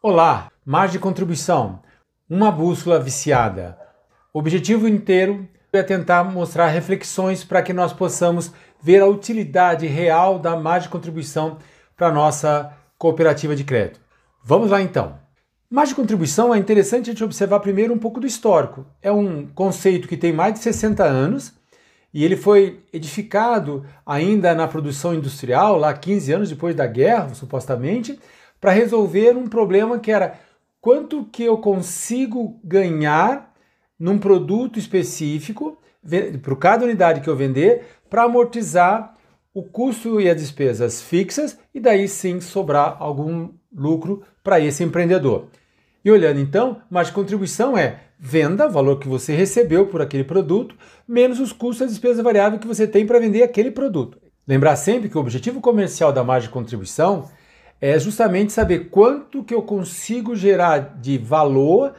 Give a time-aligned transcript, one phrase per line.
[0.00, 1.80] Olá, margem de contribuição,
[2.30, 3.76] uma bússola viciada.
[4.32, 10.38] O objetivo inteiro é tentar mostrar reflexões para que nós possamos ver a utilidade real
[10.38, 11.58] da margem de contribuição
[11.96, 14.00] para a nossa cooperativa de crédito.
[14.44, 15.18] Vamos lá então.
[15.68, 18.86] Margem de contribuição é interessante a gente observar primeiro um pouco do histórico.
[19.02, 21.54] É um conceito que tem mais de 60 anos
[22.14, 28.16] e ele foi edificado ainda na produção industrial, lá 15 anos depois da guerra, supostamente,
[28.60, 30.38] para resolver um problema que era
[30.80, 33.52] quanto que eu consigo ganhar
[33.98, 35.78] num produto específico
[36.42, 39.14] por cada unidade que eu vender para amortizar
[39.52, 45.48] o custo e as despesas fixas e daí sim sobrar algum lucro para esse empreendedor.
[46.04, 51.40] E olhando então, mais contribuição é venda, valor que você recebeu por aquele produto, menos
[51.40, 54.18] os custos e despesa variável que você tem para vender aquele produto.
[54.46, 57.28] Lembrar sempre que o objetivo comercial da margem de contribuição
[57.80, 61.94] é justamente saber quanto que eu consigo gerar de valor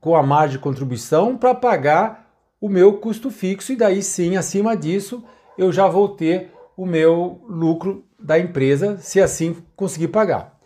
[0.00, 4.76] com a margem de contribuição para pagar o meu custo fixo e daí sim, acima
[4.76, 5.22] disso,
[5.58, 10.58] eu já vou ter o meu lucro da empresa, se assim conseguir pagar.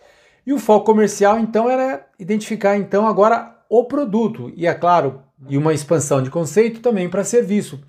[0.46, 5.58] E o foco comercial então era identificar então agora o produto e é claro, e
[5.58, 7.80] uma expansão de conceito também para serviço.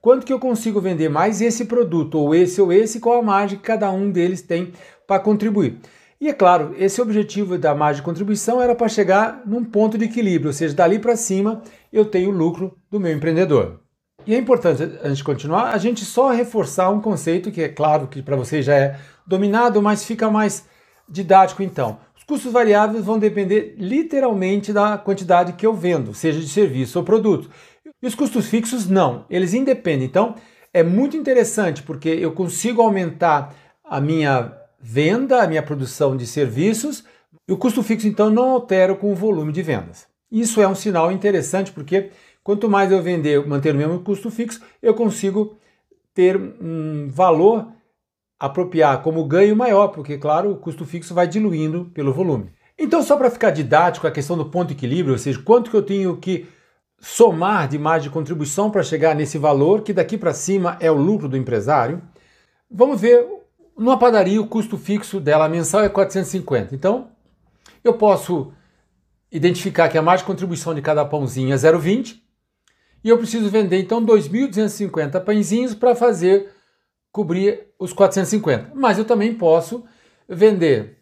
[0.00, 3.56] Quanto que eu consigo vender mais esse produto ou esse ou esse, qual a margem
[3.56, 4.72] que cada um deles tem
[5.06, 5.78] para contribuir.
[6.22, 10.04] E é claro, esse objetivo da margem de contribuição era para chegar num ponto de
[10.04, 13.80] equilíbrio, ou seja, dali para cima eu tenho o lucro do meu empreendedor.
[14.24, 18.06] E é importante, antes de continuar, a gente só reforçar um conceito que é claro
[18.06, 20.64] que para você já é dominado, mas fica mais
[21.08, 21.98] didático então.
[22.16, 27.04] Os custos variáveis vão depender literalmente da quantidade que eu vendo, seja de serviço ou
[27.04, 27.50] produto.
[28.00, 30.06] E os custos fixos não, eles independem.
[30.06, 30.36] Então,
[30.72, 33.52] é muito interessante porque eu consigo aumentar
[33.84, 37.04] a minha venda, a minha produção de serviços,
[37.46, 40.06] e o custo fixo então não altera com o volume de vendas.
[40.30, 42.10] Isso é um sinal interessante porque
[42.42, 45.56] quanto mais eu vender, manter o mesmo custo fixo, eu consigo
[46.12, 47.68] ter um valor
[48.38, 52.50] apropriar como ganho maior, porque claro, o custo fixo vai diluindo pelo volume.
[52.76, 55.82] Então, só para ficar didático, a questão do ponto equilíbrio, ou seja, quanto que eu
[55.82, 56.48] tenho que
[56.98, 60.96] somar de margem de contribuição para chegar nesse valor, que daqui para cima é o
[60.96, 62.02] lucro do empresário,
[62.68, 63.24] vamos ver
[63.76, 66.74] numa padaria, o custo fixo dela mensal é 450.
[66.74, 67.10] Então,
[67.82, 68.52] eu posso
[69.30, 72.20] identificar que a margem de contribuição de cada pãozinho é 0,20
[73.02, 76.50] e eu preciso vender então 2.250 pãezinhos para fazer
[77.10, 78.72] cobrir os 450.
[78.74, 79.84] Mas eu também posso
[80.28, 80.98] vender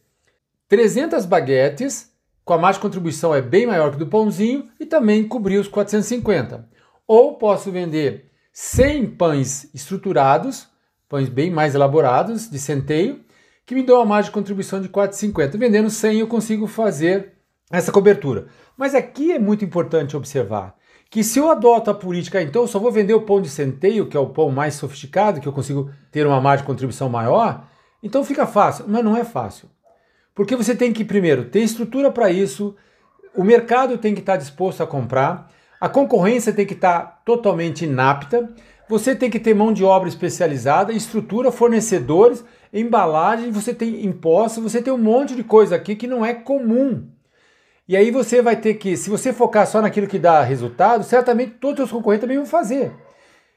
[0.68, 2.10] 300 baguetes,
[2.44, 5.68] com a margem de contribuição é bem maior que do pãozinho e também cobrir os
[5.68, 6.68] 450.
[7.06, 10.69] Ou posso vender 100 pães estruturados
[11.10, 13.20] pães bem mais elaborados, de centeio,
[13.66, 15.58] que me dão uma margem de contribuição de 4,50.
[15.58, 17.32] Vendendo 100 eu consigo fazer
[17.70, 18.46] essa cobertura.
[18.76, 20.76] Mas aqui é muito importante observar
[21.10, 24.06] que se eu adoto a política, então eu só vou vender o pão de centeio,
[24.06, 27.64] que é o pão mais sofisticado, que eu consigo ter uma margem de contribuição maior,
[28.00, 28.84] então fica fácil.
[28.86, 29.68] Mas não é fácil.
[30.32, 32.76] Porque você tem que, primeiro, ter estrutura para isso,
[33.34, 35.50] o mercado tem que estar disposto a comprar,
[35.80, 38.48] a concorrência tem que estar totalmente inapta,
[38.90, 44.82] você tem que ter mão de obra especializada, estrutura, fornecedores, embalagem, você tem impostos, você
[44.82, 47.06] tem um monte de coisa aqui que não é comum.
[47.86, 51.52] E aí você vai ter que, se você focar só naquilo que dá resultado, certamente
[51.60, 52.90] todos os concorrentes também vão fazer.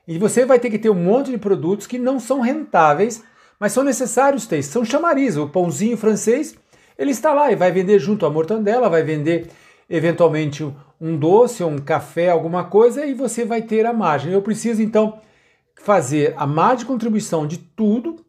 [0.07, 3.23] E você vai ter que ter um monte de produtos que não são rentáveis,
[3.59, 4.61] mas são necessários ter.
[4.61, 5.35] São chamariz.
[5.35, 6.55] O pãozinho francês,
[6.95, 9.49] ele está lá e vai vender junto à mortandela, vai vender
[9.89, 10.71] eventualmente
[11.03, 14.31] um doce, um café, alguma coisa, e você vai ter a margem.
[14.31, 15.19] Eu preciso então
[15.75, 18.25] fazer a margem de contribuição de tudo,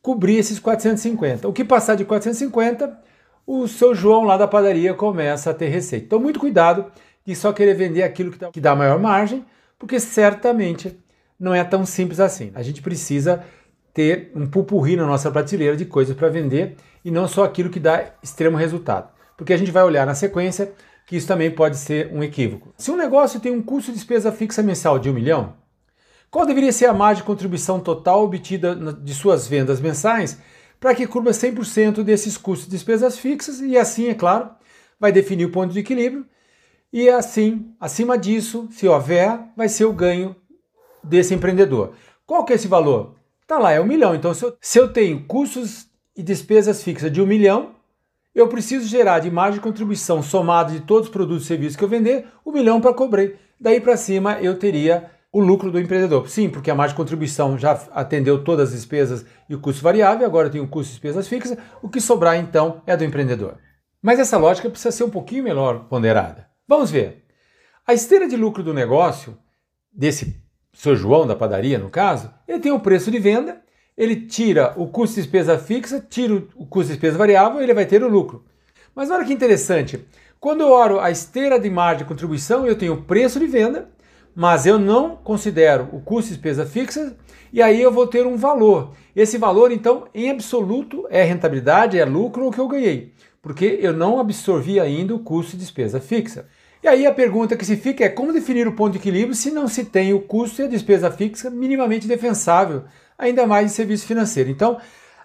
[0.00, 1.46] cobrir esses 450.
[1.46, 2.98] O que passar de 450,
[3.46, 6.06] o seu João lá da padaria começa a ter receita.
[6.06, 6.86] Então, muito cuidado
[7.26, 9.44] de só querer vender aquilo que dá maior margem,
[9.78, 10.98] porque certamente
[11.38, 12.50] não é tão simples assim.
[12.54, 13.44] A gente precisa
[13.92, 16.74] ter um pupurri na nossa prateleira de coisas para vender
[17.04, 19.10] e não só aquilo que dá extremo resultado.
[19.36, 20.72] Porque a gente vai olhar na sequência
[21.06, 22.72] que isso também pode ser um equívoco.
[22.76, 25.54] Se um negócio tem um custo de despesa fixa mensal de um milhão,
[26.30, 30.38] qual deveria ser a margem de contribuição total obtida de suas vendas mensais
[30.80, 34.50] para que cubra 100% desses custos de despesas fixas e assim, é claro,
[34.98, 36.26] vai definir o ponto de equilíbrio
[36.92, 40.36] e assim, acima disso, se houver, vai ser o ganho
[41.02, 41.94] desse empreendedor.
[42.26, 43.16] Qual que é esse valor?
[43.46, 44.14] Tá lá, é um milhão.
[44.14, 47.74] Então, se eu, se eu tenho custos e despesas fixas de um milhão,
[48.34, 51.84] eu preciso gerar de margem de contribuição somada de todos os produtos e serviços que
[51.84, 53.36] eu vender, um milhão para cobrir.
[53.60, 56.28] Daí para cima eu teria o lucro do empreendedor.
[56.28, 60.26] Sim, porque a margem de contribuição já atendeu todas as despesas e o custo variável,
[60.26, 63.56] agora tem o custo de despesas fixas, o que sobrar então é do empreendedor.
[64.02, 66.48] Mas essa lógica precisa ser um pouquinho melhor ponderada.
[66.66, 67.24] Vamos ver.
[67.86, 69.36] A esteira de lucro do negócio,
[69.92, 70.42] desse
[70.72, 73.62] seu João da padaria, no caso, ele tem o preço de venda,
[73.96, 77.74] ele tira o custo de despesa fixa, tira o custo de despesa variável e ele
[77.74, 78.44] vai ter o lucro.
[78.94, 80.04] Mas olha que interessante.
[80.40, 83.88] Quando eu olho a esteira de margem de contribuição, eu tenho o preço de venda,
[84.34, 87.16] mas eu não considero o custo de despesa fixa,
[87.52, 88.92] e aí eu vou ter um valor.
[89.14, 93.92] Esse valor, então, em absoluto, é rentabilidade, é lucro o que eu ganhei, porque eu
[93.92, 96.46] não absorvi ainda o custo de despesa fixa.
[96.82, 99.52] E aí a pergunta que se fica é como definir o ponto de equilíbrio se
[99.52, 102.82] não se tem o custo e a despesa fixa minimamente defensável,
[103.22, 104.50] ainda mais em serviço financeiro.
[104.50, 104.78] Então,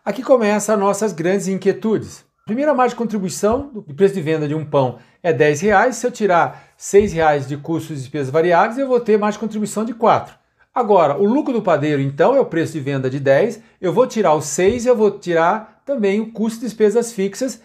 [0.05, 2.23] aqui começam as nossas grandes inquietudes.
[2.45, 5.95] Primeira margem de contribuição do preço de venda de um pão é 10 reais.
[5.97, 9.83] Se eu tirar 6 reais de custos e despesas variáveis, eu vou ter mais contribuição
[9.83, 10.33] de 4.
[10.73, 13.59] Agora, o lucro do padeiro, então, é o preço de venda de 10.
[13.81, 17.59] Eu vou tirar os 6 e eu vou tirar também o custo de despesas fixas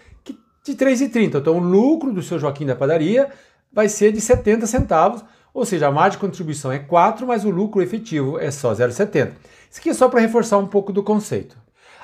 [0.64, 1.38] de 3,30.
[1.38, 3.28] Então, o lucro do seu Joaquim da padaria
[3.72, 7.50] vai ser de 70 centavos, ou seja, a margem de contribuição é 4, mas o
[7.50, 9.32] lucro efetivo é só 0,70.
[9.72, 11.56] Isso aqui é só para reforçar um pouco do conceito.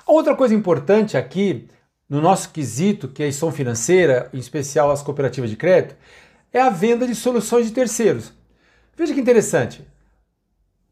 [0.06, 1.68] A outra coisa importante aqui,
[2.08, 5.94] no nosso quesito, que é a gestão financeira, em especial as cooperativas de crédito,
[6.50, 8.32] é a venda de soluções de terceiros.
[8.96, 9.86] Veja que interessante.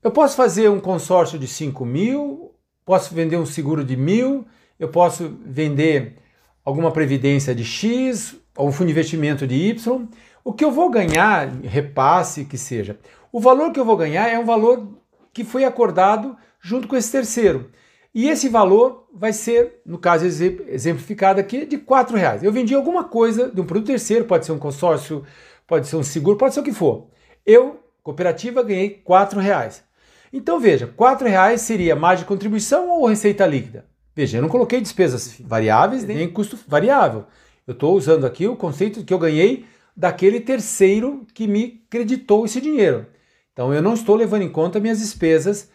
[0.02, 2.52] Eu posso fazer um consórcio de 5 mil,
[2.84, 4.46] posso vender um seguro de mil,
[4.78, 6.18] eu posso vender
[6.62, 10.06] alguma previdência de X, ou um fundo de investimento de Y,
[10.44, 12.98] o que eu vou ganhar, repasse que seja,
[13.32, 14.86] o valor que eu vou ganhar é um valor
[15.32, 17.70] que foi acordado junto com esse terceiro.
[18.12, 21.84] E esse valor vai ser, no caso exemplificado aqui, de R$
[22.14, 22.42] reais.
[22.42, 25.24] Eu vendi alguma coisa de um produto terceiro, pode ser um consórcio,
[25.64, 27.06] pode ser um seguro, pode ser o que for.
[27.44, 29.84] Eu, cooperativa, ganhei R$ reais.
[30.32, 33.84] Então veja, R$ reais seria margem de contribuição ou receita líquida?
[34.12, 37.26] Veja, eu não coloquei despesas variáveis nem custo variável.
[37.64, 39.66] Eu estou usando aqui o conceito que eu ganhei
[39.96, 43.06] daquele terceiro que me creditou esse dinheiro.
[43.52, 45.70] Então eu não estou levando em conta minhas despesas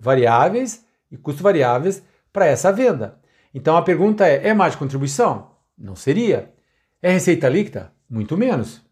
[0.00, 2.02] variáveis e custos variáveis
[2.32, 3.18] para essa venda.
[3.54, 5.50] Então a pergunta é: é mais contribuição?
[5.76, 6.52] Não seria.
[7.00, 7.92] É receita líquida?
[8.08, 8.82] Muito menos.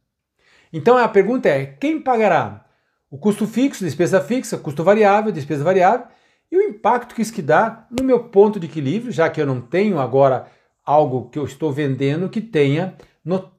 [0.73, 2.67] Então a pergunta é: quem pagará
[3.11, 6.07] o custo fixo, despesa fixa, custo variável, despesa variável
[6.51, 9.47] e o impacto que isso que dá no meu ponto de equilíbrio, já que eu
[9.47, 10.47] não tenho agora
[10.85, 12.95] algo que eu estou vendendo que tenha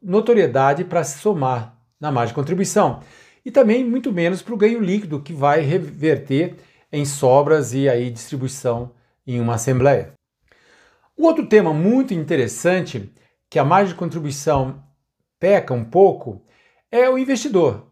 [0.01, 3.01] notoriedade para se somar na margem de contribuição.
[3.45, 6.55] E também muito menos para o ganho líquido, que vai reverter
[6.92, 8.92] em sobras e aí distribuição
[9.25, 10.13] em uma assembleia.
[11.16, 13.12] O outro tema muito interessante
[13.50, 14.84] que a margem de contribuição
[15.39, 16.45] peca um pouco
[16.92, 17.88] é o investidor.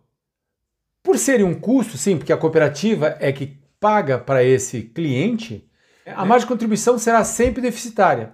[1.03, 5.69] Por ser um custo, sim, porque a cooperativa é que paga para esse cliente,
[6.05, 8.33] a margem de contribuição será sempre deficitária.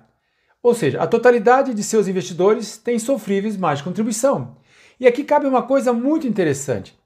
[0.61, 4.57] Ou seja, a totalidade de seus investidores tem sofríveis mais de contribuição.
[4.99, 6.97] E aqui cabe uma coisa muito interessante.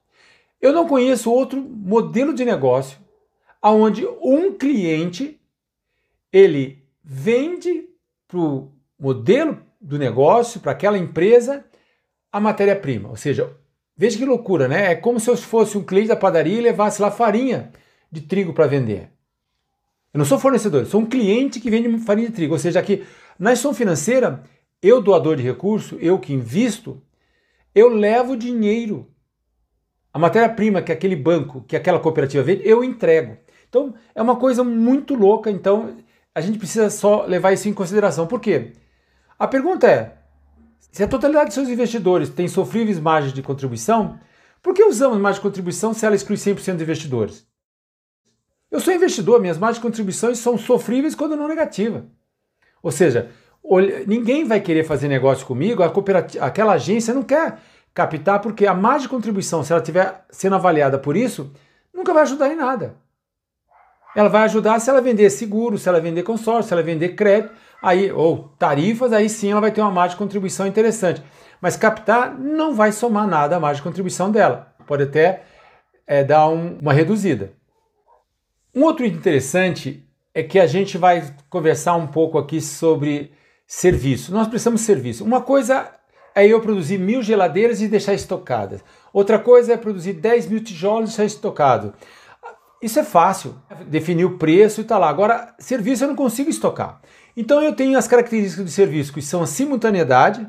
[0.60, 2.98] Eu não conheço outro modelo de negócio
[3.70, 5.40] onde um cliente
[6.32, 7.88] ele vende
[8.28, 11.64] para o modelo do negócio, para aquela empresa,
[12.32, 13.08] a matéria-prima.
[13.08, 13.56] Ou seja,
[13.96, 14.92] veja que loucura, né?
[14.92, 17.72] É como se eu fosse um cliente da padaria e levasse lá farinha
[18.10, 19.10] de trigo para vender.
[20.12, 22.54] Eu não sou fornecedor, eu sou um cliente que vende farinha de trigo.
[22.54, 23.04] Ou seja, aqui
[23.38, 24.42] na gestão financeira,
[24.82, 27.02] eu, doador de recurso, eu que invisto,
[27.74, 29.10] eu levo dinheiro.
[30.12, 33.36] A matéria-prima que aquele banco, que aquela cooperativa vende, eu entrego.
[33.68, 35.50] Então, é uma coisa muito louca.
[35.50, 35.96] Então,
[36.34, 38.26] a gente precisa só levar isso em consideração.
[38.26, 38.72] Por quê?
[39.38, 40.18] A pergunta é:
[40.92, 44.18] se a totalidade de seus investidores tem sofríveis margens de contribuição,
[44.62, 47.46] por que usamos margem de contribuição se ela exclui 100% dos investidores?
[48.70, 52.02] Eu sou investidor, minhas margens de contribuições são sofríveis quando não negativas.
[52.82, 53.30] Ou seja,
[54.06, 57.58] ninguém vai querer fazer negócio comigo, aquela agência não quer
[57.94, 61.52] captar, porque a margem de contribuição, se ela estiver sendo avaliada por isso,
[61.94, 62.96] nunca vai ajudar em nada.
[64.16, 67.52] Ela vai ajudar se ela vender seguro, se ela vender consórcio, se ela vender crédito,
[67.82, 71.22] aí, ou tarifas, aí sim ela vai ter uma margem de contribuição interessante.
[71.60, 74.72] Mas captar não vai somar nada a margem de contribuição dela.
[74.86, 75.42] Pode até
[76.06, 77.52] é, dar um, uma reduzida.
[78.74, 80.02] Um outro interessante
[80.34, 83.32] é que a gente vai conversar um pouco aqui sobre
[83.66, 84.32] serviço.
[84.32, 85.24] Nós precisamos de serviço.
[85.24, 85.90] Uma coisa
[86.34, 88.82] é eu produzir mil geladeiras e deixar estocadas.
[89.12, 91.92] Outra coisa é produzir 10 mil tijolos e deixar estocado.
[92.86, 93.56] Isso é fácil,
[93.88, 95.08] definir o preço e tá lá.
[95.08, 97.00] Agora, serviço eu não consigo estocar.
[97.36, 100.46] Então eu tenho as características do serviço, que são a simultaneidade,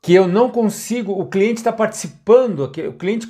[0.00, 3.26] que eu não consigo, o cliente está participando, o cliente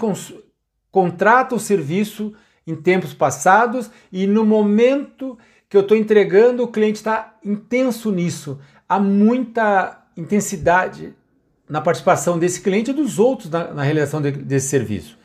[0.90, 2.34] contrata o serviço
[2.66, 8.60] em tempos passados e no momento que eu estou entregando, o cliente está intenso nisso.
[8.86, 11.14] Há muita intensidade
[11.66, 15.18] na participação desse cliente e dos outros na, na realização de, desse serviço.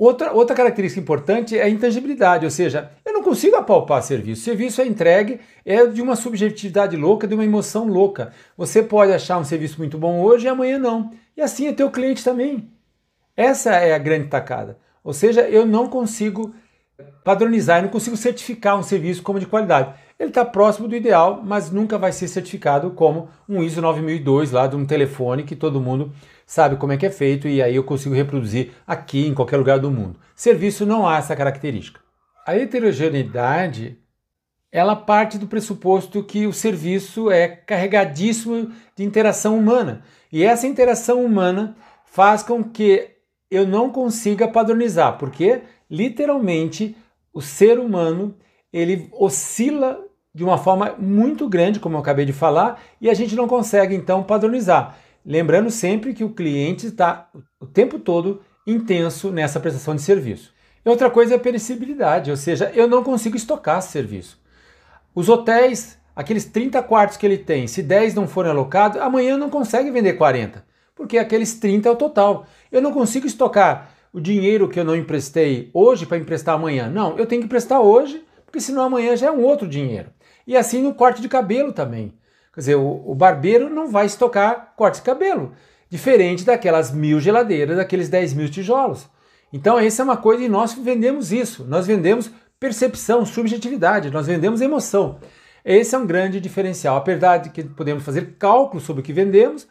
[0.00, 4.40] Outra, outra característica importante é a intangibilidade, ou seja, eu não consigo apalpar serviço.
[4.40, 8.32] O serviço é entregue, é de uma subjetividade louca, de uma emoção louca.
[8.56, 11.10] Você pode achar um serviço muito bom hoje e amanhã não.
[11.36, 12.70] E assim é teu cliente também.
[13.36, 14.78] Essa é a grande tacada.
[15.04, 16.54] Ou seja, eu não consigo
[17.22, 19.92] padronizar, eu não consigo certificar um serviço como de qualidade.
[20.18, 24.66] Ele está próximo do ideal, mas nunca vai ser certificado como um ISO 9002 lá
[24.66, 26.10] de um telefone que todo mundo
[26.50, 29.78] sabe como é que é feito e aí eu consigo reproduzir aqui em qualquer lugar
[29.78, 30.18] do mundo.
[30.34, 32.00] Serviço não há essa característica.
[32.44, 33.96] A heterogeneidade
[34.72, 40.02] ela parte do pressuposto que o serviço é carregadíssimo de interação humana.
[40.32, 43.10] E essa interação humana faz com que
[43.48, 46.96] eu não consiga padronizar, porque literalmente
[47.32, 48.34] o ser humano
[48.72, 50.04] ele oscila
[50.34, 53.94] de uma forma muito grande, como eu acabei de falar, e a gente não consegue
[53.94, 54.96] então padronizar.
[55.24, 57.28] Lembrando sempre que o cliente está
[57.60, 60.52] o tempo todo intenso nessa prestação de serviço.
[60.84, 64.40] E outra coisa é a perecibilidade, ou seja, eu não consigo estocar serviço.
[65.14, 69.50] Os hotéis, aqueles 30 quartos que ele tem, se 10 não forem alocados, amanhã não
[69.50, 72.46] consegue vender 40, porque aqueles 30 é o total.
[72.72, 76.88] Eu não consigo estocar o dinheiro que eu não emprestei hoje para emprestar amanhã.
[76.88, 80.10] Não, eu tenho que emprestar hoje, porque senão amanhã já é um outro dinheiro.
[80.46, 82.12] E assim no corte de cabelo também.
[82.52, 85.52] Quer dizer, o, o barbeiro não vai estocar corte de cabelo,
[85.88, 89.08] diferente daquelas mil geladeiras, daqueles 10 mil tijolos.
[89.52, 91.64] Então, essa é uma coisa e nós vendemos isso.
[91.64, 95.18] Nós vendemos percepção, subjetividade, nós vendemos emoção.
[95.64, 96.96] Esse é um grande diferencial.
[96.96, 99.66] Apesar de que podemos fazer cálculos sobre o que vendemos,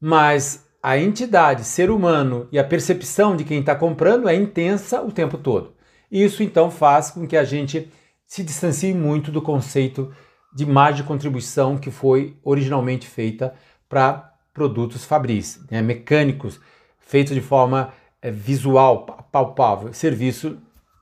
[0.00, 5.10] mas a entidade, ser humano e a percepção de quem está comprando é intensa o
[5.10, 5.74] tempo todo.
[6.10, 7.90] Isso então faz com que a gente
[8.26, 10.12] se distancie muito do conceito
[10.56, 13.52] de margem de contribuição que foi originalmente feita
[13.90, 16.58] para produtos fabris, né, mecânicos,
[16.98, 19.92] feitos de forma é, visual, palpável.
[19.92, 20.56] Serviço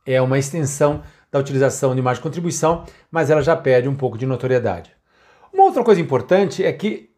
[0.05, 4.19] é uma extensão da utilização de margem de contribuição, mas ela já perde um pouco
[4.19, 4.91] de notoriedade.
[5.53, 7.11] Uma outra coisa importante é que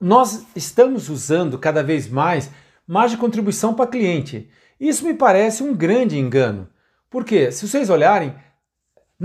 [0.00, 2.52] nós estamos usando cada vez mais
[2.86, 4.48] margem de contribuição para cliente.
[4.78, 6.68] Isso me parece um grande engano.
[7.10, 8.32] Porque, se vocês olharem,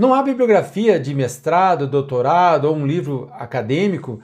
[0.00, 4.18] não há bibliografia de mestrado, doutorado ou um livro acadêmico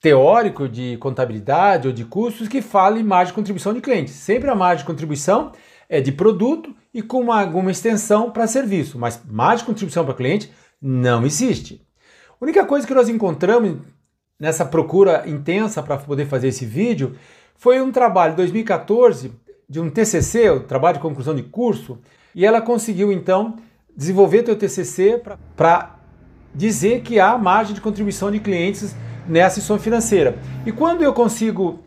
[0.00, 4.10] teórico de contabilidade ou de custos que fale margem de contribuição de cliente.
[4.10, 5.52] Sempre a margem de contribuição
[5.88, 10.12] é de produto e com uma, alguma extensão para serviço, mas margem de contribuição para
[10.12, 10.50] cliente
[10.82, 11.80] não existe.
[12.28, 13.78] A única coisa que nós encontramos
[14.40, 17.14] nessa procura intensa para poder fazer esse vídeo
[17.54, 19.30] foi um trabalho de 2014
[19.68, 22.00] de um TCC, o trabalho de conclusão de curso,
[22.34, 23.56] e ela conseguiu então
[23.96, 25.22] desenvolver teu TCC
[25.56, 25.96] para
[26.54, 28.94] dizer que há margem de contribuição de clientes
[29.28, 30.38] nessa instituição financeira.
[30.64, 31.80] E quando eu consigo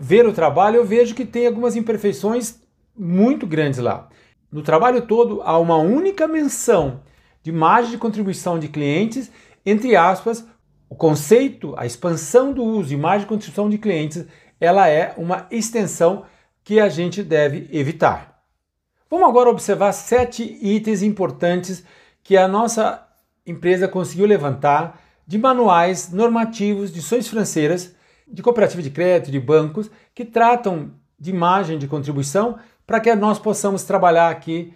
[0.00, 2.60] ver o trabalho, eu vejo que tem algumas imperfeições
[2.96, 4.08] muito grandes lá.
[4.50, 7.00] No trabalho todo, há uma única menção
[7.42, 9.30] de margem de contribuição de clientes,
[9.64, 10.46] entre aspas,
[10.88, 14.24] o conceito, a expansão do uso de margem de contribuição de clientes,
[14.60, 16.24] ela é uma extensão
[16.64, 18.37] que a gente deve evitar.
[19.10, 21.82] Vamos agora observar sete itens importantes
[22.22, 23.06] que a nossa
[23.46, 27.94] empresa conseguiu levantar de manuais normativos de ações financeiras,
[28.26, 33.38] de cooperativa de crédito, de bancos, que tratam de margem de contribuição para que nós
[33.38, 34.74] possamos trabalhar aqui.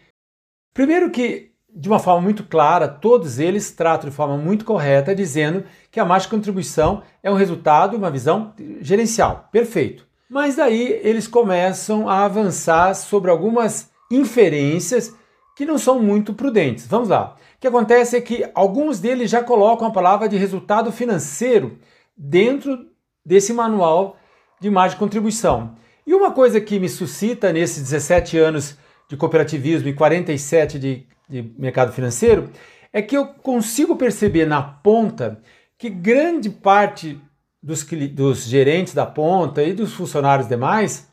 [0.72, 5.64] Primeiro que de uma forma muito clara, todos eles tratam de forma muito correta, dizendo
[5.90, 9.48] que a margem de contribuição é um resultado, uma visão gerencial.
[9.50, 10.06] Perfeito.
[10.28, 15.14] Mas daí eles começam a avançar sobre algumas inferências
[15.56, 16.86] que não são muito prudentes.
[16.86, 17.36] Vamos lá.
[17.56, 21.78] O que acontece é que alguns deles já colocam a palavra de resultado financeiro
[22.16, 22.86] dentro
[23.24, 24.16] desse manual
[24.60, 25.74] de margem de contribuição.
[26.06, 28.76] E uma coisa que me suscita nesses 17 anos
[29.08, 32.50] de cooperativismo e 47 de de mercado financeiro,
[32.92, 35.40] é que eu consigo perceber na ponta
[35.78, 37.18] que grande parte
[37.62, 41.10] dos, dos gerentes da ponta e dos funcionários demais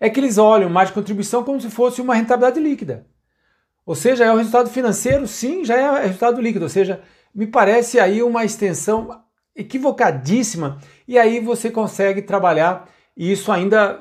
[0.00, 3.06] é que eles olham mais de contribuição como se fosse uma rentabilidade líquida.
[3.84, 6.64] Ou seja, é o resultado financeiro, sim, já é resultado líquido.
[6.64, 7.00] Ou seja,
[7.34, 9.22] me parece aí uma extensão
[9.56, 14.00] equivocadíssima e aí você consegue trabalhar isso ainda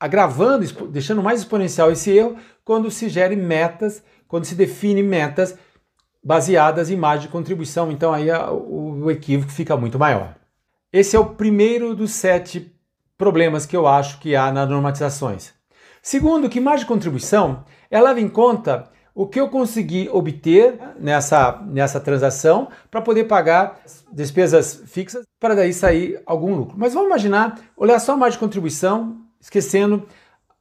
[0.00, 4.02] agravando, deixando mais exponencial esse erro quando se gere metas
[4.32, 5.58] quando se define metas
[6.24, 7.92] baseadas em margem de contribuição.
[7.92, 10.34] Então aí o equívoco fica muito maior.
[10.90, 12.74] Esse é o primeiro dos sete
[13.16, 15.52] problemas que eu acho que há nas normatizações.
[16.02, 21.60] Segundo, que margem de contribuição ela leva em conta o que eu consegui obter nessa,
[21.66, 26.74] nessa transação para poder pagar despesas fixas para daí sair algum lucro.
[26.78, 30.08] Mas vamos imaginar, olhar só a margem de contribuição, esquecendo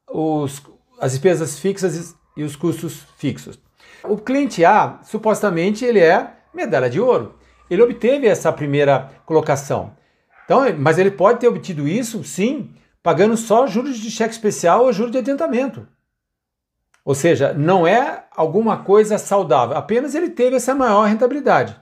[0.09, 0.61] os,
[0.99, 3.57] as despesas fixas e os custos fixos.
[4.03, 7.35] O cliente A, supostamente, ele é medalha de ouro.
[7.69, 9.95] Ele obteve essa primeira colocação.
[10.51, 14.91] Então, mas ele pode ter obtido isso, sim, pagando só juros de cheque especial ou
[14.91, 15.87] juros de adiantamento.
[17.05, 21.73] Ou seja, não é alguma coisa saudável, apenas ele teve essa maior rentabilidade.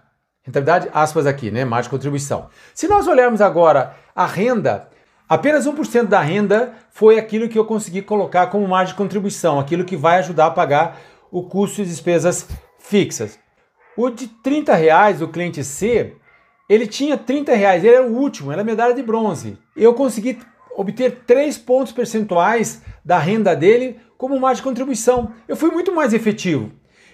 [0.43, 1.65] Rentabilidade, aspas aqui, né?
[1.65, 2.47] Mais contribuição.
[2.75, 4.87] Se nós olharmos agora a renda,
[5.27, 9.83] apenas 1% da renda foi aquilo que eu consegui colocar como margem de contribuição, aquilo
[9.83, 10.99] que vai ajudar a pagar
[11.31, 12.47] o custo e despesas
[12.77, 13.39] fixas.
[13.97, 16.18] O de 30 reais, o cliente C,
[16.69, 19.57] ele tinha 30 reais, ele era o último, era medalha de bronze.
[19.75, 20.37] Eu consegui
[20.77, 25.33] obter 3 pontos percentuais da renda dele como margem de contribuição.
[25.47, 26.71] Eu fui muito mais efetivo.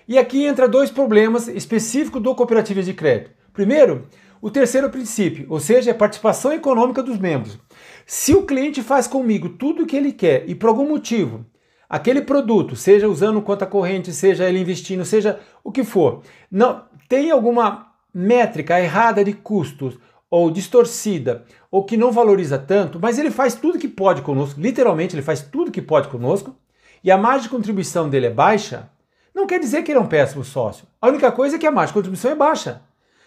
[0.08, 3.32] E aqui entra dois problemas específicos do cooperativo de crédito.
[3.54, 4.08] Primeiro,
[4.42, 7.58] o terceiro princípio, ou seja, a participação econômica dos membros.
[8.06, 11.46] Se o cliente faz comigo tudo o que ele quer e por algum motivo
[11.90, 16.22] aquele produto, seja usando conta corrente, seja ele investindo, seja o que for,
[16.52, 23.20] não tem alguma métrica errada de custos ou distorcida ou que não valoriza tanto, mas
[23.20, 26.56] ele faz tudo que pode conosco, literalmente ele faz tudo que pode conosco,
[27.04, 28.90] e a margem de contribuição dele é baixa,
[29.34, 30.88] não quer dizer que ele é um péssimo sócio.
[31.02, 32.82] A única coisa é que a margem de contribuição é baixa.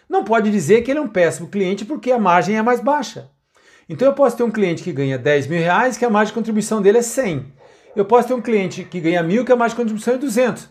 [0.09, 3.29] Não pode dizer que ele é um péssimo cliente porque a margem é mais baixa.
[3.87, 6.39] Então eu posso ter um cliente que ganha 10 mil reais que a margem de
[6.39, 7.45] contribuição dele é 100.
[7.95, 10.67] Eu posso ter um cliente que ganha mil que a margem de contribuição é 200.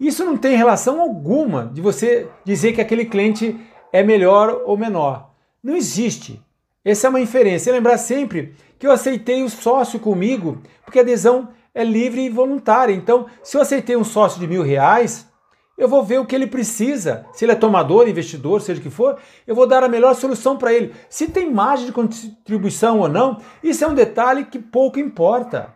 [0.00, 3.60] Isso não tem relação alguma de você dizer que aquele cliente
[3.92, 5.30] é melhor ou menor.
[5.62, 6.42] Não existe.
[6.82, 7.68] Essa é uma inferência.
[7.68, 12.30] E lembrar sempre que eu aceitei o sócio comigo porque a adesão é livre e
[12.30, 12.94] voluntária.
[12.94, 15.28] Então, se eu aceitei um sócio de mil reais,
[15.76, 17.26] eu vou ver o que ele precisa.
[17.32, 20.56] Se ele é tomador, investidor, seja o que for, eu vou dar a melhor solução
[20.56, 20.94] para ele.
[21.08, 25.74] Se tem margem de contribuição ou não, isso é um detalhe que pouco importa.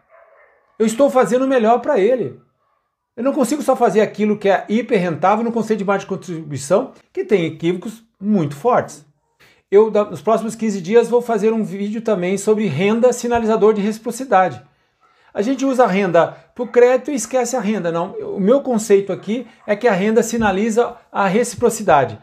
[0.79, 2.40] Eu estou fazendo o melhor para ele.
[3.16, 6.14] Eu não consigo só fazer aquilo que é hiper rentável no conceito de margem de
[6.14, 9.07] contribuição, que tem equívocos muito fortes.
[9.70, 14.61] Eu, nos próximos 15 dias, vou fazer um vídeo também sobre renda sinalizador de reciprocidade.
[15.33, 17.90] A gente usa a renda para o crédito e esquece a renda.
[17.90, 22.18] Não, o meu conceito aqui é que a renda sinaliza a reciprocidade.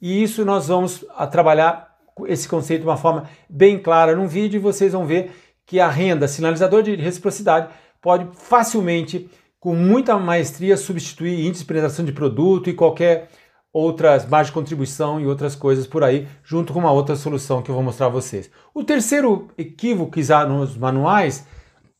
[0.00, 1.96] E isso nós vamos trabalhar
[2.26, 5.32] esse conceito de uma forma bem clara num vídeo e vocês vão ver
[5.64, 7.68] que a renda sinalizador de reciprocidade
[8.00, 13.28] pode facilmente, com muita maestria, substituir índice de penetração de produto e qualquer
[13.72, 17.70] outras margens de contribuição e outras coisas por aí, junto com uma outra solução que
[17.70, 18.50] eu vou mostrar a vocês.
[18.74, 21.46] O terceiro equívoco que há nos manuais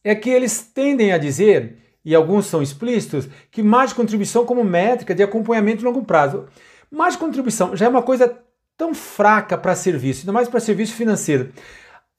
[0.02, 4.64] é que eles tendem a dizer, e alguns são explícitos, que margem de contribuição como
[4.64, 6.46] métrica de acompanhamento a longo prazo.
[6.90, 8.38] Margem de contribuição já é uma coisa
[8.76, 11.52] tão fraca para serviço, ainda mais para serviço financeiro.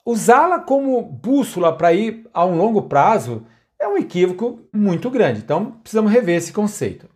[0.06, 3.45] Usá-la como bússola para ir a um longo prazo
[3.80, 5.39] é um equívoco muito grande.
[5.39, 7.10] Então, precisamos rever esse conceito.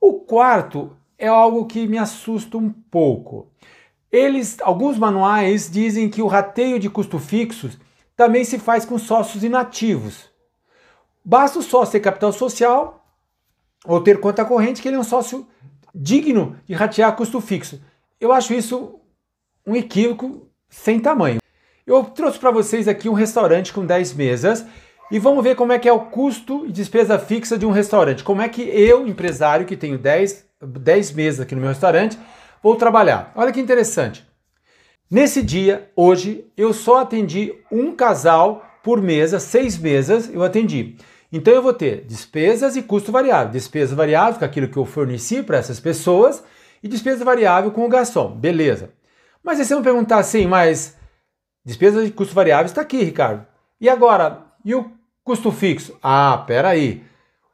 [0.00, 3.48] O quarto é algo que me assusta um pouco.
[4.10, 7.78] Eles, alguns manuais dizem que o rateio de custos fixos
[8.16, 10.30] também se faz com sócios inativos.
[11.24, 13.04] Basta o sócio ter capital social
[13.84, 15.46] ou ter conta corrente que ele é um sócio
[15.94, 17.80] digno de ratear custo fixo.
[18.20, 19.00] Eu acho isso
[19.66, 21.40] um equívoco sem tamanho.
[21.86, 24.64] Eu trouxe para vocês aqui um restaurante com 10 mesas
[25.10, 28.22] e vamos ver como é que é o custo e despesa fixa de um restaurante.
[28.22, 32.18] Como é que eu, empresário que tenho 10, 10 mesas aqui no meu restaurante,
[32.62, 33.32] vou trabalhar.
[33.34, 34.24] Olha que interessante.
[35.10, 40.96] Nesse dia, hoje, eu só atendi um casal por mesa, seis mesas eu atendi.
[41.32, 43.52] Então eu vou ter despesas e custo variável.
[43.52, 46.42] Despesa variável com aquilo que eu forneci para essas pessoas
[46.82, 48.30] e despesa variável com o garçom.
[48.30, 48.90] Beleza.
[49.42, 50.96] Mas aí você vai perguntar assim, mas
[51.64, 53.46] despesa e custo variável está aqui, Ricardo.
[53.80, 54.92] E agora, e o
[55.24, 55.96] custo fixo?
[56.02, 57.02] Ah, peraí.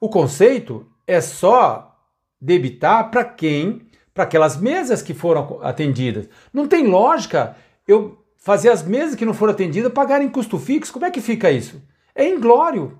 [0.00, 1.96] O conceito é só
[2.40, 6.26] debitar para quem para aquelas mesas que foram atendidas.
[6.50, 7.54] Não tem lógica
[7.86, 10.92] eu fazer as mesas que não foram atendidas pagarem custo fixo.
[10.92, 11.82] Como é que fica isso?
[12.14, 12.98] É inglório.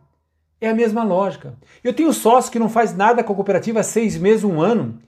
[0.60, 1.56] É a mesma lógica.
[1.82, 4.98] Eu tenho sócio que não faz nada com a cooperativa há seis meses, um ano.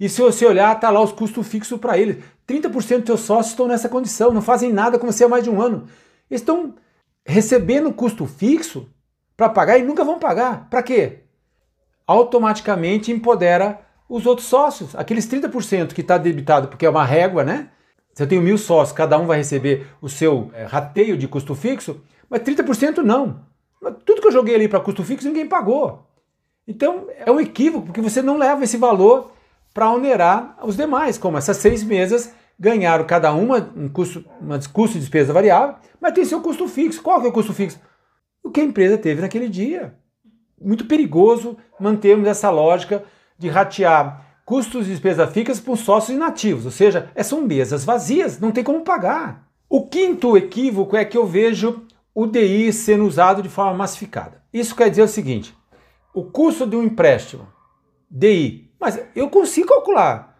[0.00, 2.22] E se você olhar, tá lá os custos fixos para eles.
[2.46, 5.50] 30% dos seus sócios estão nessa condição, não fazem nada com você há mais de
[5.50, 5.86] um ano.
[6.30, 6.74] Eles estão
[7.26, 8.88] recebendo custo fixo
[9.38, 10.66] para pagar e nunca vão pagar.
[10.68, 11.20] Para quê?
[12.04, 17.68] Automaticamente empodera os outros sócios, aqueles 30% que está debitado, porque é uma régua, né?
[18.12, 21.54] Se eu tenho mil sócios, cada um vai receber o seu é, rateio de custo
[21.54, 23.42] fixo, mas 30% não.
[24.04, 26.04] Tudo que eu joguei ali para custo fixo, ninguém pagou.
[26.66, 29.30] Então é um equívoco, porque você não leva esse valor
[29.72, 34.94] para onerar os demais, como essas seis mesas ganharam cada uma um custo, uma custo
[34.94, 37.00] de despesa variável, mas tem seu custo fixo.
[37.00, 37.78] Qual que é o custo fixo?
[38.42, 39.94] O que a empresa teve naquele dia.
[40.60, 43.04] Muito perigoso mantermos essa lógica
[43.38, 48.50] de ratear custos de despesa fixas por sócios inativos, ou seja, são mesas vazias, não
[48.50, 49.46] tem como pagar.
[49.68, 54.42] O quinto equívoco é que eu vejo o DI sendo usado de forma massificada.
[54.50, 55.54] Isso quer dizer o seguinte:
[56.14, 57.46] o custo de um empréstimo,
[58.10, 60.38] DI, mas eu consigo calcular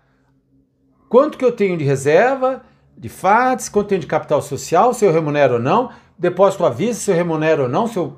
[1.08, 2.62] quanto que eu tenho de reserva,
[2.96, 7.10] de FATS, quanto tenho de capital social, se eu remunero ou não, depósito vista, se
[7.10, 8.16] eu remunero ou não, se eu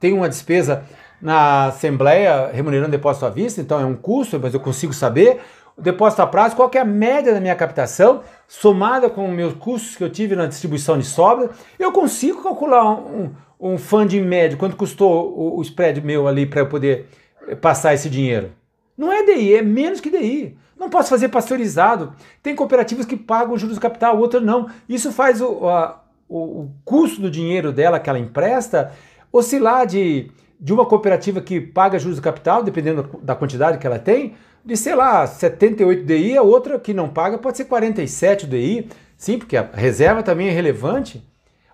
[0.00, 0.84] tenho uma despesa
[1.20, 5.40] na Assembleia remunerando depósito à vista, então é um custo, mas eu consigo saber.
[5.76, 9.94] O depósito a prazo, qual é a média da minha captação, somada com meus custos
[9.94, 14.74] que eu tive na distribuição de sobra, eu consigo calcular um, um funding médio, quanto
[14.74, 17.08] custou o, o spread meu ali para eu poder
[17.46, 18.50] eh, passar esse dinheiro.
[18.96, 20.58] Não é DI, é menos que DI.
[20.76, 22.12] Não posso fazer pasteurizado.
[22.42, 24.68] Tem cooperativas que pagam juros de capital, outras não.
[24.88, 28.92] Isso faz o, a, o, o custo do dinheiro dela que ela empresta
[29.32, 33.98] oscilar de, de uma cooperativa que paga juros de capital, dependendo da quantidade que ela
[33.98, 38.88] tem, de, sei lá, 78 DI, a outra que não paga pode ser 47 DI,
[39.16, 41.22] sim, porque a reserva também é relevante.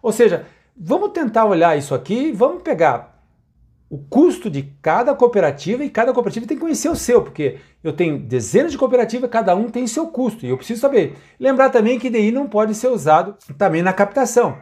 [0.03, 0.45] Ou seja,
[0.77, 3.14] vamos tentar olhar isso aqui, vamos pegar
[3.95, 7.93] o custo de cada cooperativa e cada cooperativa tem que conhecer o seu, porque eu
[7.93, 11.17] tenho dezenas de cooperativas, cada um tem seu custo e eu preciso saber.
[11.39, 14.59] Lembrar também que DI não pode ser usado também na captação.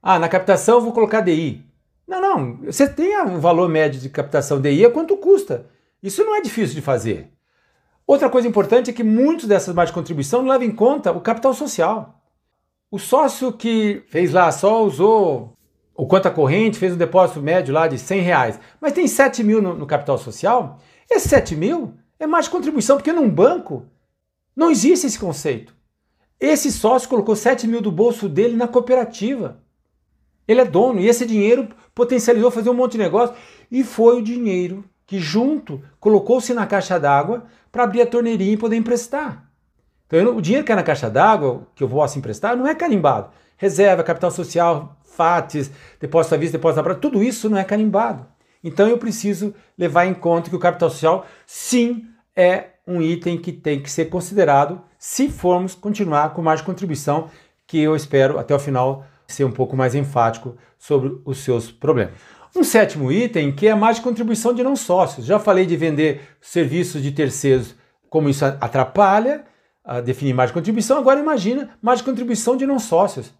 [0.00, 1.66] Ah, na captação eu vou colocar DI.
[2.06, 5.66] Não, não, você tem um valor médio de captação DI, é quanto custa.
[6.00, 7.32] Isso não é difícil de fazer.
[8.06, 11.52] Outra coisa importante é que muitos dessas margens de contribuição levam em conta o capital
[11.52, 12.22] social.
[12.92, 15.52] O sócio que fez lá só usou
[16.02, 19.62] o conta corrente, fez um depósito médio lá de 100 reais, mas tem 7 mil
[19.62, 23.86] no, no capital social, esse 7 mil é mais contribuição, porque num banco
[24.56, 25.72] não existe esse conceito.
[26.40, 29.60] Esse sócio colocou 7 mil do bolso dele na cooperativa.
[30.48, 33.36] Ele é dono e esse dinheiro potencializou fazer um monte de negócio
[33.70, 38.56] e foi o dinheiro que junto colocou-se na caixa d'água para abrir a torneirinha e
[38.56, 39.48] poder emprestar.
[40.08, 43.30] Então, o dinheiro que é na caixa d'água, que eu posso emprestar, não é carimbado.
[43.56, 45.70] Reserva, capital social, FATs,
[46.00, 48.26] depósito à vista, depósito à tudo isso não é carimbado.
[48.64, 53.52] Então eu preciso levar em conta que o capital social, sim, é um item que
[53.52, 57.28] tem que ser considerado se formos continuar com mais contribuição,
[57.66, 62.14] que eu espero até o final ser um pouco mais enfático sobre os seus problemas.
[62.54, 65.24] Um sétimo item que é mais contribuição de não sócios.
[65.24, 67.74] Já falei de vender serviços de terceiros,
[68.10, 69.44] como isso atrapalha
[69.84, 70.98] a definir mais contribuição.
[70.98, 73.32] Agora imagina mais contribuição de não sócios.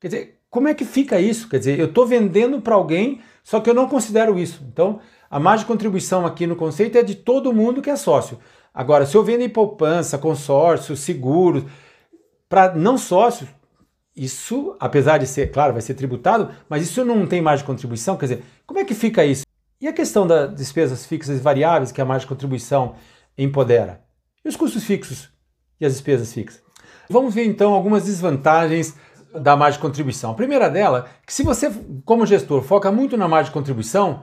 [0.00, 1.48] Quer dizer, como é que fica isso?
[1.48, 4.62] Quer dizer, eu estou vendendo para alguém, só que eu não considero isso.
[4.70, 8.38] Então, a margem de contribuição aqui no conceito é de todo mundo que é sócio.
[8.74, 11.64] Agora, se eu vendo em poupança, consórcio, seguros,
[12.50, 13.48] para não sócios,
[14.14, 18.18] isso, apesar de ser, claro, vai ser tributado, mas isso não tem margem de contribuição.
[18.18, 19.46] Quer dizer, como é que fica isso?
[19.80, 22.96] E a questão das despesas fixas e variáveis que a margem de contribuição
[23.38, 24.02] empodera?
[24.44, 25.30] E os custos fixos
[25.80, 26.62] e as despesas fixas?
[27.08, 28.94] Vamos ver então algumas desvantagens
[29.34, 30.30] da margem de contribuição.
[30.30, 31.70] A primeira dela, que se você,
[32.04, 34.22] como gestor, foca muito na margem de contribuição,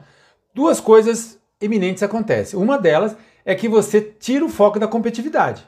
[0.54, 2.60] duas coisas eminentes acontecem.
[2.60, 5.67] Uma delas é que você tira o foco da competitividade.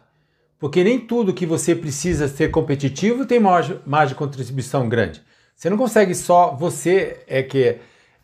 [0.60, 5.22] Porque nem tudo que você precisa ser competitivo tem margem, de contribuição grande.
[5.56, 7.78] Você não consegue só, você é que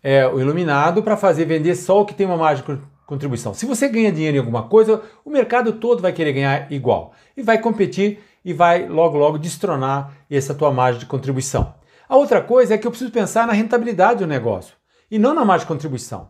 [0.03, 2.63] é o iluminado para fazer vender só o que tem uma margem
[3.08, 3.54] contribuição.
[3.54, 7.41] Se você ganha dinheiro em alguma coisa, o mercado todo vai querer ganhar igual e
[7.41, 11.74] vai competir e vai logo logo destronar essa tua margem de contribuição.
[12.08, 14.76] A outra coisa é que eu preciso pensar na rentabilidade do negócio
[15.10, 16.30] e não na margem de contribuição.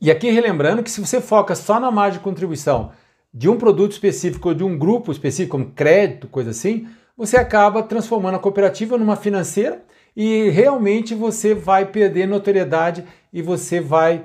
[0.00, 2.90] E aqui relembrando que se você foca só na margem de contribuição
[3.32, 7.82] de um produto específico ou de um grupo específico, como crédito, coisa assim, você acaba
[7.82, 9.84] transformando a cooperativa numa financeira
[10.16, 14.24] e realmente você vai perder notoriedade e você vai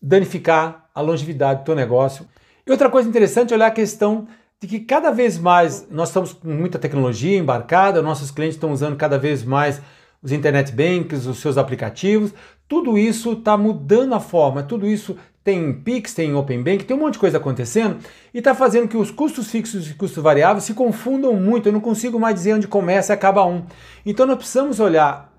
[0.00, 2.26] danificar a longevidade do teu negócio.
[2.66, 4.26] E outra coisa interessante é olhar a questão
[4.60, 8.96] de que cada vez mais nós estamos com muita tecnologia embarcada, nossos clientes estão usando
[8.96, 9.80] cada vez mais
[10.22, 12.32] os internet banks, os seus aplicativos,
[12.66, 17.00] tudo isso está mudando a forma, tudo isso tem Pix, tem Open Bank, tem um
[17.00, 17.98] monte de coisa acontecendo
[18.34, 21.68] e está fazendo que os custos fixos e custos variáveis se confundam muito.
[21.68, 23.62] Eu não consigo mais dizer onde começa e acaba um.
[24.04, 25.32] Então nós precisamos olhar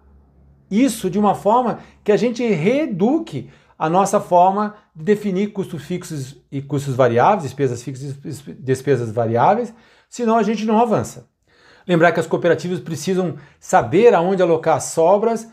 [0.72, 6.36] isso de uma forma que a gente reeduque a nossa forma de definir custos fixos
[6.52, 8.16] e custos variáveis, despesas fixas
[8.48, 9.74] e despesas variáveis,
[10.10, 11.28] senão a gente não avança.
[11.88, 15.48] Lembrar que as cooperativas precisam saber aonde alocar as sobras,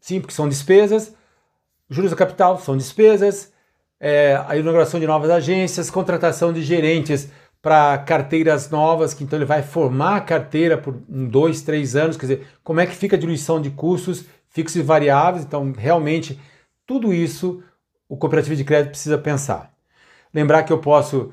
[0.00, 1.14] sim, porque são despesas,
[1.88, 3.52] juros do capital são despesas,
[4.00, 7.30] é, a inauguração de novas agências, contratação de gerentes
[7.62, 12.16] para carteiras novas, que então ele vai formar a carteira por um, dois, três anos,
[12.16, 16.38] quer dizer, como é que fica a diluição de custos fixos e variáveis, então realmente
[16.86, 17.62] tudo isso
[18.08, 19.72] o cooperativo de crédito precisa pensar.
[20.32, 21.32] Lembrar que eu posso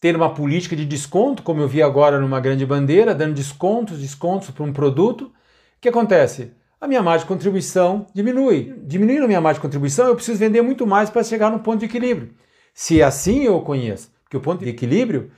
[0.00, 4.50] ter uma política de desconto, como eu vi agora numa grande bandeira, dando descontos, descontos
[4.50, 5.24] para um produto.
[5.24, 5.32] O
[5.80, 6.52] que acontece?
[6.80, 8.74] A minha margem de contribuição diminui.
[8.84, 11.80] Diminuindo a minha margem de contribuição, eu preciso vender muito mais para chegar no ponto
[11.80, 12.34] de equilíbrio.
[12.74, 15.30] Se é assim eu conheço, porque o ponto de equilíbrio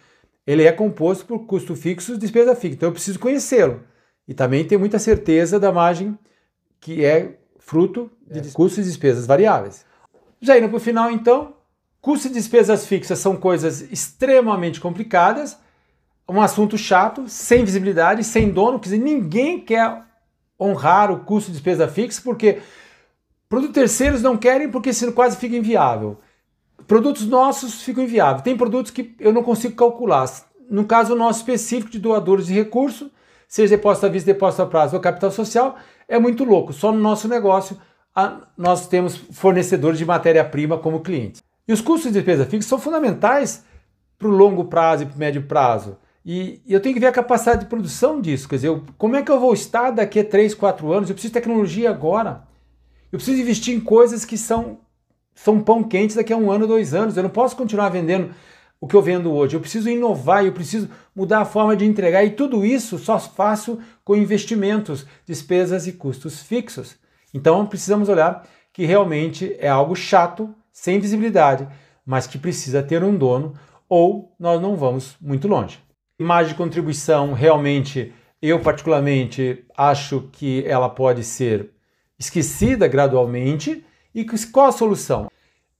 [0.46, 2.74] ele é composto por custo fixo e despesa fixa.
[2.74, 3.82] Então eu preciso conhecê-lo.
[4.26, 6.18] E também ter muita certeza da margem
[6.80, 8.52] que é fruto de é.
[8.52, 9.84] custos e despesas variáveis.
[10.40, 11.52] Já indo para o final, então,
[12.00, 15.58] custos e despesas fixas são coisas extremamente complicadas,
[16.26, 20.02] um assunto chato, sem visibilidade, sem dono, quer dizer, ninguém quer
[20.58, 22.60] honrar o custo de despesa fixa porque
[23.50, 26.18] produtos terceiros não querem porque senão quase fica inviável.
[26.86, 28.42] Produtos nossos ficam inviáveis.
[28.42, 30.26] Tem produtos que eu não consigo calcular.
[30.70, 33.10] No caso nosso específico de doadores de recurso,
[33.46, 35.76] seja depósito à vista, depósito a prazo ou capital social,
[36.08, 36.72] é muito louco.
[36.72, 37.76] Só no nosso negócio
[38.14, 41.42] a, nós temos fornecedores de matéria-prima como clientes.
[41.68, 43.62] E os custos de despesa fixa são fundamentais
[44.18, 45.98] para o longo prazo e para o médio prazo.
[46.24, 48.48] E, e eu tenho que ver a capacidade de produção disso.
[48.48, 51.08] Quer dizer, eu, como é que eu vou estar daqui a 3, 4 anos?
[51.08, 52.42] Eu preciso de tecnologia agora.
[53.12, 54.78] Eu preciso investir em coisas que são
[55.34, 57.16] são pão quentes daqui a um ano, dois anos.
[57.16, 58.34] Eu não posso continuar vendendo
[58.80, 59.56] o que eu vendo hoje.
[59.56, 63.78] Eu preciso inovar, eu preciso mudar a forma de entregar e tudo isso só faço
[64.04, 66.96] com investimentos, despesas e custos fixos.
[67.32, 71.66] Então precisamos olhar que realmente é algo chato, sem visibilidade,
[72.06, 73.54] mas que precisa ter um dono
[73.88, 75.78] ou nós não vamos muito longe.
[76.18, 81.70] Imagem de contribuição, realmente, eu particularmente acho que ela pode ser
[82.18, 85.30] esquecida gradualmente e qual a solução?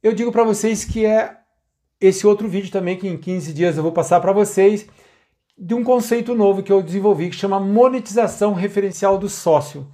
[0.02, 1.36] Eu digo para vocês que é
[2.00, 4.86] esse outro vídeo também que em 15 dias eu vou passar para vocês
[5.56, 9.88] de um conceito novo que eu desenvolvi que chama monetização referencial do sócio,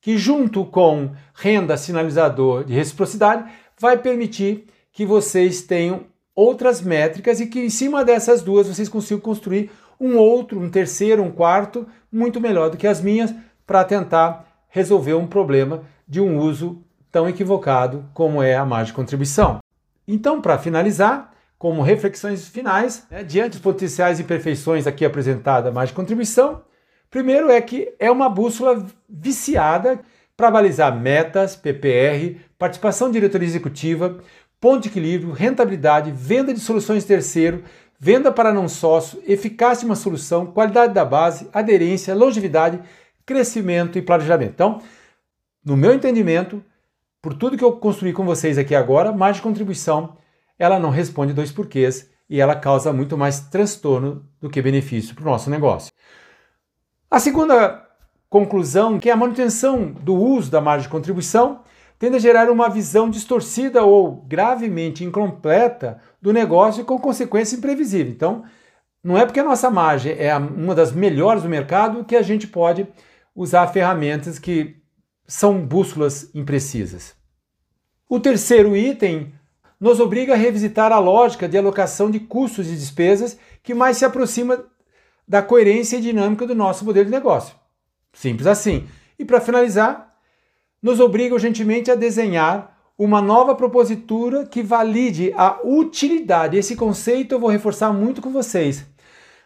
[0.00, 7.46] que junto com renda sinalizador de reciprocidade vai permitir que vocês tenham outras métricas e
[7.46, 12.40] que em cima dessas duas vocês consigam construir um outro, um terceiro, um quarto muito
[12.40, 13.34] melhor do que as minhas
[13.66, 18.96] para tentar resolver um problema de um uso tão equivocado como é a margem de
[18.96, 19.58] contribuição.
[20.06, 25.92] Então, para finalizar, como reflexões finais, né, diante dos potenciais imperfeições aqui apresentadas da margem
[25.92, 26.62] de contribuição,
[27.10, 30.00] primeiro é que é uma bússola viciada
[30.36, 34.18] para balizar metas, PPR, participação de diretoria executiva,
[34.60, 37.62] ponto de equilíbrio, rentabilidade, venda de soluções terceiro,
[37.98, 42.80] venda para não sócio, eficácia de uma solução, qualidade da base, aderência, longevidade,
[43.24, 44.50] crescimento e planejamento.
[44.52, 44.82] Então,
[45.64, 46.60] no meu entendimento,
[47.22, 50.16] por tudo que eu construí com vocês aqui agora, mais de contribuição,
[50.58, 55.22] ela não responde dois porquês e ela causa muito mais transtorno do que benefício para
[55.22, 55.92] o nosso negócio.
[57.08, 57.86] A segunda
[58.28, 61.60] conclusão, que é a manutenção do uso da margem de contribuição,
[61.98, 68.10] tende a gerar uma visão distorcida ou gravemente incompleta do negócio com consequência imprevisível.
[68.10, 68.44] Então,
[69.04, 72.48] não é porque a nossa margem é uma das melhores do mercado que a gente
[72.48, 72.88] pode
[73.36, 74.81] usar ferramentas que
[75.26, 77.14] são bússolas imprecisas.
[78.08, 79.32] O terceiro item
[79.80, 84.04] nos obriga a revisitar a lógica de alocação de custos e despesas que mais se
[84.04, 84.64] aproxima
[85.26, 87.54] da coerência e dinâmica do nosso modelo de negócio.
[88.12, 88.86] Simples assim.
[89.18, 90.14] E para finalizar,
[90.82, 96.56] nos obriga urgentemente a desenhar uma nova propositura que valide a utilidade.
[96.56, 98.84] Esse conceito eu vou reforçar muito com vocês.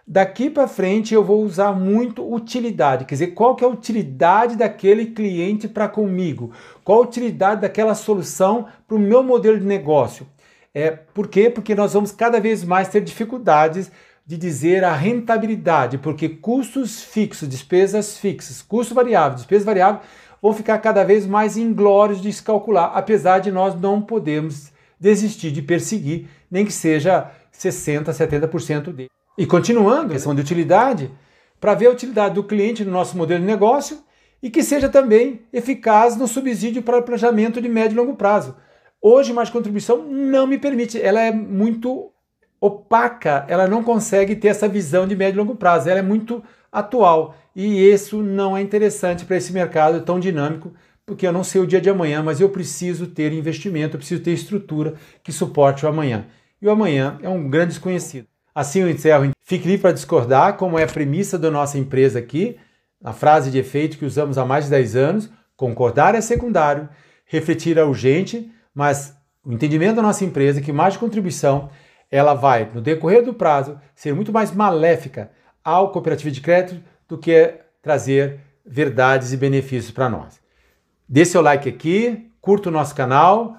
[0.09, 4.55] Daqui para frente eu vou usar muito utilidade, quer dizer, qual que é a utilidade
[4.55, 6.53] daquele cliente para comigo?
[6.85, 10.25] Qual a utilidade daquela solução para o meu modelo de negócio?
[10.73, 11.51] É, por quê?
[11.51, 13.91] Porque nós vamos cada vez mais ter dificuldades
[14.25, 20.01] de dizer a rentabilidade, porque custos fixos, despesas fixas, custo variável, despesa variável
[20.41, 25.51] vão ficar cada vez mais inglórios de se calcular, apesar de nós não podermos desistir
[25.51, 29.16] de perseguir, nem que seja 60, 70% dele.
[29.39, 31.11] E continuando, questão de utilidade,
[31.61, 33.99] para ver a utilidade do cliente no nosso modelo de negócio
[34.43, 38.57] e que seja também eficaz no subsídio para o planejamento de médio e longo prazo.
[39.01, 42.11] Hoje, mais contribuição não me permite, ela é muito
[42.61, 46.43] opaca, ela não consegue ter essa visão de médio e longo prazo, ela é muito
[46.73, 50.73] atual e isso não é interessante para esse mercado tão dinâmico,
[51.05, 54.23] porque eu não sei o dia de amanhã, mas eu preciso ter investimento, eu preciso
[54.23, 56.27] ter estrutura que suporte o amanhã.
[56.61, 58.27] E o amanhã é um grande desconhecido.
[58.57, 59.33] Assim eu encerro.
[59.43, 62.57] Fique livre para discordar, como é a premissa da nossa empresa aqui,
[63.05, 66.89] a frase de efeito que usamos há mais de 10 anos: concordar é secundário,
[67.27, 69.15] refletir é urgente, mas
[69.45, 71.71] O entendimento da nossa empresa é que de contribuição
[72.11, 75.31] ela vai, no decorrer do prazo, ser muito mais maléfica
[75.63, 80.41] ao cooperativo de crédito do que trazer verdades e benefícios para nós.
[81.09, 83.59] Dê seu like aqui, curta o nosso canal,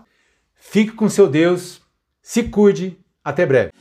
[0.56, 1.82] fique com seu Deus,
[2.22, 3.72] se cuide, até breve.